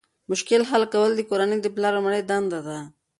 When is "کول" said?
0.93-1.11